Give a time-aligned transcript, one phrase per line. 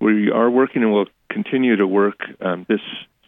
[0.00, 2.80] We are working and will continue to work um, this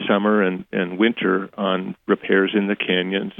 [0.08, 3.32] summer and, and winter on repairs in the canyons.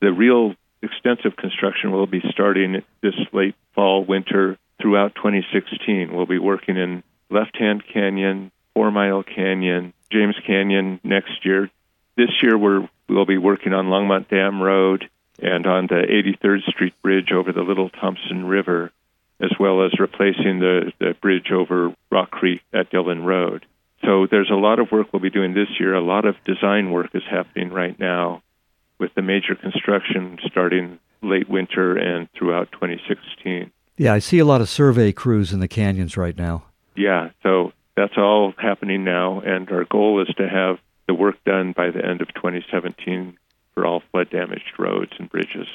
[0.00, 6.14] The real extensive construction will be starting this late fall, winter throughout 2016.
[6.14, 11.70] We'll be working in Left Hand Canyon, Four Mile Canyon, James Canyon next year.
[12.16, 15.08] This year we're, we'll be working on Longmont Dam Road
[15.40, 15.94] and on the
[16.42, 18.90] 83rd Street Bridge over the Little Thompson River,
[19.40, 23.66] as well as replacing the, the bridge over Rock Creek at Dillon Road.
[24.04, 25.94] So there's a lot of work we'll be doing this year.
[25.94, 28.42] A lot of design work is happening right now
[28.98, 33.70] with the major construction starting late winter and throughout 2016.
[33.96, 36.64] Yeah, I see a lot of survey crews in the canyons right now.
[36.96, 41.72] Yeah, so that's all happening now, and our goal is to have the work done
[41.72, 43.36] by the end of 2017
[43.74, 45.66] for all flood damaged roads and bridges.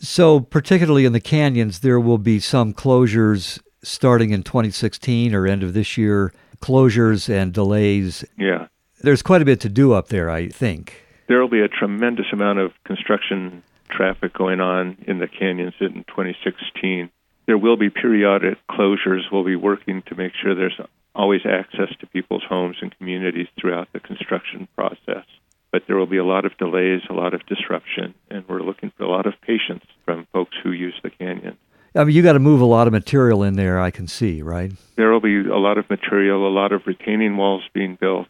[0.00, 5.62] So, particularly in the canyons, there will be some closures starting in 2016 or end
[5.62, 8.24] of this year, closures and delays.
[8.38, 8.68] Yeah.
[9.02, 11.02] There's quite a bit to do up there, I think.
[11.28, 16.04] There will be a tremendous amount of construction traffic going on in the canyons in
[16.08, 17.10] 2016.
[17.46, 19.22] There will be periodic closures.
[19.30, 20.80] We'll be working to make sure there's
[21.14, 25.24] always access to people's homes and communities throughout the construction process.
[25.72, 28.92] But there will be a lot of delays, a lot of disruption, and we're looking
[28.96, 31.56] for a lot of patience from folks who use the canyon.
[31.94, 34.42] I mean, you got to move a lot of material in there, I can see,
[34.42, 34.72] right?
[34.96, 38.28] There will be a lot of material, a lot of retaining walls being built.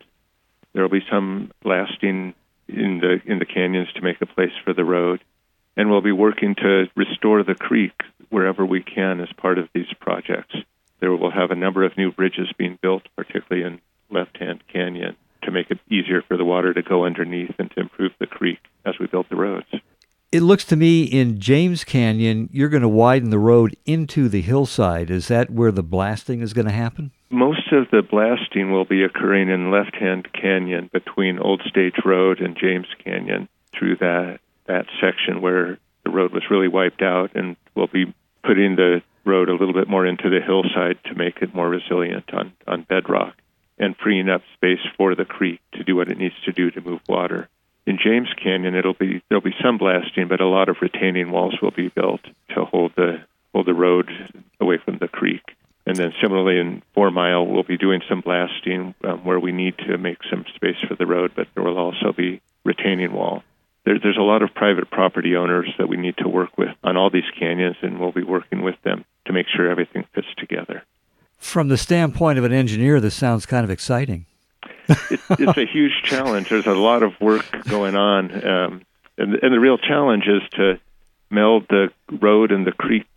[0.72, 2.34] There will be some blasting
[2.68, 5.20] in the in the canyons to make a place for the road,
[5.76, 7.92] and we'll be working to restore the creek
[8.30, 10.54] wherever we can as part of these projects.
[11.00, 14.92] There will have a number of new bridges being built, particularly in Left Hand Canyon,
[15.02, 15.09] to make it
[16.10, 19.28] easier for the water to go underneath and to improve the creek as we built
[19.28, 19.66] the roads.
[20.32, 24.40] It looks to me in James Canyon, you're going to widen the road into the
[24.40, 25.10] hillside.
[25.10, 27.10] Is that where the blasting is going to happen?
[27.30, 32.40] Most of the blasting will be occurring in Left Hand Canyon between Old Stage Road
[32.40, 37.56] and James Canyon through that that section where the road was really wiped out and
[37.74, 41.52] we'll be putting the road a little bit more into the hillside to make it
[41.52, 43.34] more resilient on, on bedrock
[43.80, 46.80] and freeing up space for the creek to do what it needs to do to
[46.80, 47.48] move water.
[47.86, 51.56] In James Canyon, it'll be there'll be some blasting, but a lot of retaining walls
[51.60, 52.20] will be built
[52.54, 54.08] to hold the hold the road
[54.60, 55.42] away from the creek.
[55.86, 59.78] And then similarly in Four Mile, we'll be doing some blasting um, where we need
[59.78, 63.42] to make some space for the road, but there will also be retaining wall.
[63.86, 66.98] There, there's a lot of private property owners that we need to work with on
[66.98, 70.84] all these canyons, and we'll be working with them to make sure everything fits together.
[71.40, 74.26] From the standpoint of an engineer, this sounds kind of exciting
[74.90, 76.48] it, it's a huge challenge.
[76.48, 78.82] There's a lot of work going on, um,
[79.18, 80.80] and, and the real challenge is to
[81.30, 81.90] meld the
[82.20, 83.08] road and the creeks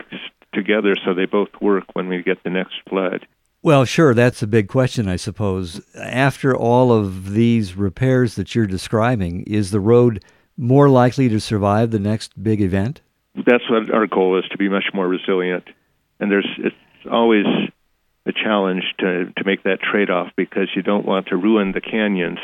[0.52, 3.26] together so they both work when we get the next flood.
[3.62, 5.80] Well, sure, that's a big question, I suppose.
[5.96, 10.22] After all of these repairs that you're describing, is the road
[10.56, 13.00] more likely to survive the next big event?
[13.34, 15.64] That's what our goal is to be much more resilient.
[16.20, 16.76] And there's it's
[17.10, 17.46] always
[18.44, 22.38] challenge to to make that trade off because you don't want to ruin the canyons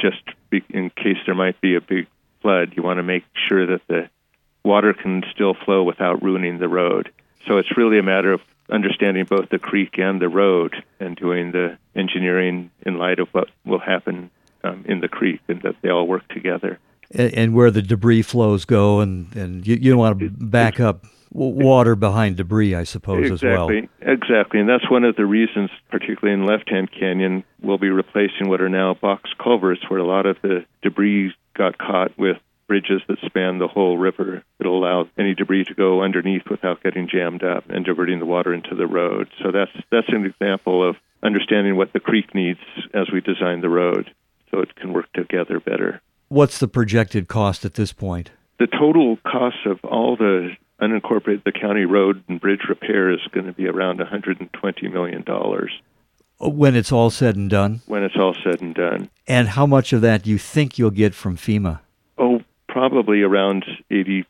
[0.00, 2.06] just be, in case there might be a big
[2.42, 2.72] flood.
[2.76, 4.08] You want to make sure that the
[4.64, 7.12] water can still flow without ruining the road.
[7.46, 8.40] So it's really a matter of
[8.70, 13.48] understanding both the creek and the road and doing the engineering in light of what
[13.64, 14.30] will happen
[14.62, 16.78] um, in the creek and that they all work together.
[17.10, 20.78] And, and where the debris flows go, and, and you, you don't want to back
[20.78, 24.12] up water behind debris, I suppose, exactly, as well.
[24.14, 28.48] Exactly, and that's one of the reasons, particularly in Left Hand Canyon, we'll be replacing
[28.48, 32.36] what are now box culverts, where a lot of the debris got caught with
[32.66, 34.44] bridges that span the whole river.
[34.60, 38.54] It'll allow any debris to go underneath without getting jammed up and diverting the water
[38.54, 39.28] into the road.
[39.42, 42.60] So that's that's an example of understanding what the creek needs
[42.94, 44.14] as we design the road,
[44.50, 46.00] so it can work together better.
[46.28, 48.30] What's the projected cost at this point?
[48.60, 53.46] The total cost of all the unincorporated the county road and bridge repair is going
[53.46, 55.70] to be around 120 million dollars
[56.40, 57.82] when it's all said and done.
[57.86, 59.10] When it's all said and done.
[59.26, 61.80] And how much of that do you think you'll get from FEMA?
[62.18, 64.24] Oh, probably around 80%,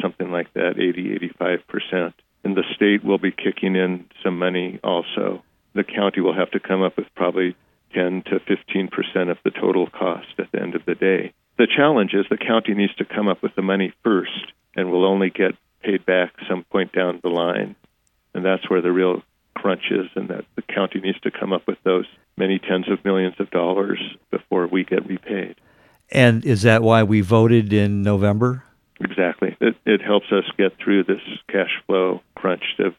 [0.00, 2.12] something like that, 80, 85%.
[2.44, 5.42] And the state will be kicking in some money also.
[5.74, 7.56] The county will have to come up with probably
[7.94, 11.32] 10 to 15% of the total cost at the end of the day.
[11.56, 15.04] The challenge is the county needs to come up with the money first and will
[15.04, 15.56] only get
[15.88, 17.74] paid back some point down the line.
[18.34, 19.22] And that's where the real
[19.54, 22.06] crunch is, and that the county needs to come up with those
[22.36, 23.98] many tens of millions of dollars
[24.30, 25.56] before we get repaid.
[26.10, 28.64] And is that why we voted in November?
[29.00, 29.56] Exactly.
[29.60, 32.94] It, it helps us get through this cash flow crunch of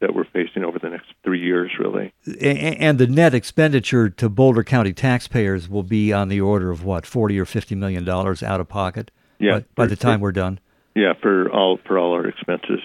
[0.00, 2.12] that we're facing over the next three years, really.
[2.40, 7.04] And the net expenditure to Boulder County taxpayers will be on the order of what,
[7.04, 9.10] forty or fifty million dollars out of pocket?
[9.40, 10.60] Yeah, by, by the time we're done.
[10.94, 12.80] Yeah, for all for all our expenses.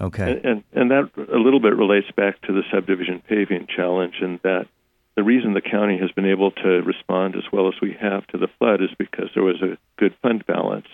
[0.00, 0.32] Okay.
[0.32, 4.40] And, and and that a little bit relates back to the subdivision paving challenge, and
[4.42, 4.66] that
[5.16, 8.38] the reason the county has been able to respond as well as we have to
[8.38, 10.86] the flood is because there was a good fund balance.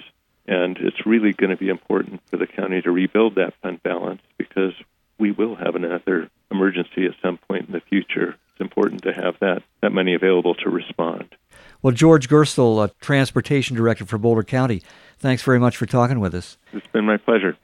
[0.49, 4.23] And it's really going to be important for the county to rebuild that fund balance
[4.39, 4.73] because
[5.19, 8.37] we will have another emergency at some point in the future.
[8.53, 11.35] It's important to have that, that money available to respond.
[11.83, 14.83] Well, George Gerstle, Transportation Director for Boulder County,
[15.19, 16.59] thanks very much for talking with us.
[16.73, 17.57] It's been my pleasure.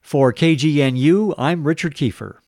[0.00, 2.38] For KGNU, I'm Richard Kiefer.